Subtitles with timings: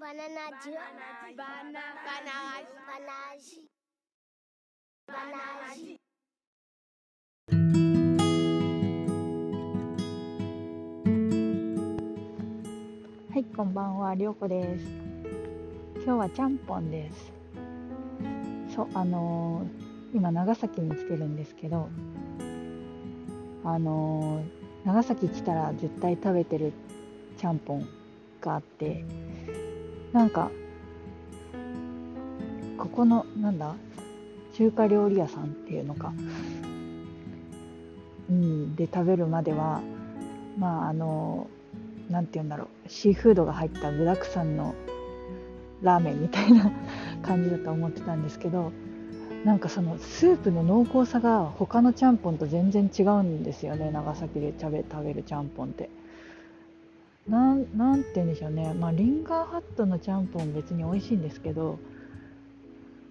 [0.00, 0.24] バナナ
[0.64, 2.16] ジュバナバナバ
[3.04, 3.68] ナジ
[5.06, 6.00] バナジ
[13.30, 14.86] はい、こんばんは、りょうこです。
[15.96, 17.30] 今日はちゃんぽんです。
[18.74, 21.90] そう、あのー今長崎に来てるんですけど、
[23.64, 26.72] あのー長崎来たら絶対食べてる
[27.36, 27.86] ちゃんぽん
[28.40, 29.04] があって、
[30.12, 30.50] なんか
[32.76, 33.74] ここのなんだ？
[34.54, 36.12] 中華料理屋さんっていうのか、
[38.28, 39.80] うん、で食べるまでは、
[40.58, 41.48] まああの
[42.10, 42.68] なんて言うんだろう。
[42.88, 44.74] シーフードが入った具沢山の
[45.82, 46.72] ラーメンみたいな
[47.22, 48.72] 感じだと思ってたんですけど
[49.44, 53.90] なんかそのスープの濃厚さが他のちゃんぽんと全然違うんですよね。
[53.92, 55.88] 長崎で食べ食べるちゃんぽんって。
[57.28, 58.74] なんなんて言うんでしょうね。
[58.74, 61.78] まあリンガーハットのちゃんぽん別に美味しいんですけど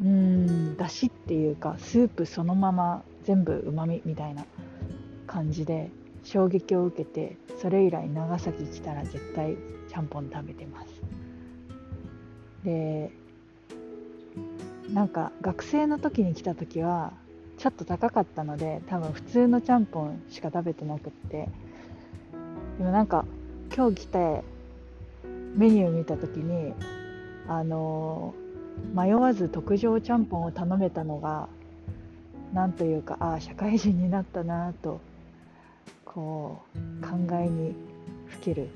[0.01, 4.45] うんだしっていうかスープそのまま全部うまみみたいな
[5.27, 5.89] 感じで
[6.23, 9.57] 衝撃を受けてそれ以来長崎来たら絶対
[9.89, 11.01] ちゃんぽん食べてます。
[12.63, 13.11] で
[14.91, 17.13] なんか学生の時に来た時は
[17.57, 21.47] ちょっと高かったので多分普通のちゃんぽんしか食べてなくって。
[22.79, 23.25] でもなんか
[23.75, 24.43] 今日来て
[25.55, 26.73] メニュー見た時に
[27.47, 28.33] あの
[28.93, 31.47] 迷わず特上ちゃんぽんを頼めたのが
[32.53, 34.99] なんというかああ社会人になったなと
[36.05, 37.75] こう考えに
[38.27, 38.69] ふける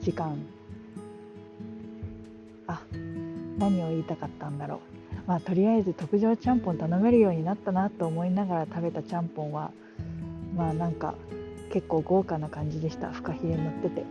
[0.00, 0.38] 時間。
[2.66, 2.82] あ
[3.58, 4.78] 何を言いたかったんだろう。
[5.26, 9.72] まあとりあえず特上ちゃんぽん頼めるようになったなと思いながら食べたちゃんぽんは
[10.56, 11.14] まあなんか
[11.70, 13.10] 結構豪華な感じでした。
[13.10, 14.04] フカヒレ乗ってて。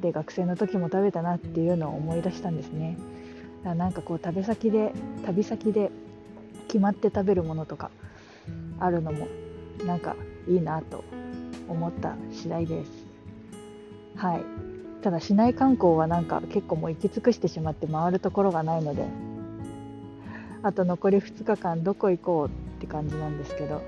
[0.00, 2.96] で学生の時も食べたなっていうのを思い出したんですね。
[3.62, 4.92] だからなんかこう食べ先で
[5.24, 5.90] 旅先で
[6.68, 7.90] 決まって食べるものとか
[8.78, 9.28] あるのも
[9.84, 10.16] なんか
[10.48, 11.04] いいなと
[11.68, 12.90] 思った次第です。
[14.16, 14.70] はい。
[15.02, 19.06] ただ市内観光はなんか結構もう行き尽くしてしまって回るところがないので
[20.62, 23.82] あと残り2日間どこ行こうって感じなんですけど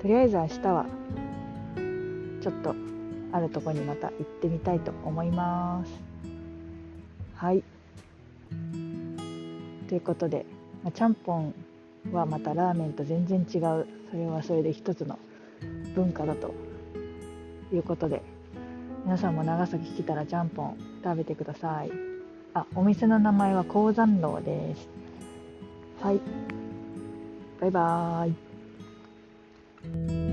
[0.00, 0.86] とりあえず明日は
[2.40, 2.74] ちょっと
[3.32, 5.92] あるとこにまた行ってみたいと思います。
[7.36, 7.62] はい。
[9.88, 10.46] ということで、
[10.82, 11.54] まあちゃんぽん
[12.12, 13.86] はまたラーメンと全然違う。
[14.10, 15.18] それはそれで一つの
[15.94, 16.54] 文化だと
[17.72, 18.22] いうことで
[19.04, 21.90] 皆さんも長崎来たらちゃんぽん食べてください。
[22.54, 24.88] あお店の名前は鉱山楼です。
[26.00, 26.20] はい。
[27.60, 28.49] バイバーイ。
[29.82, 30.29] Thank you.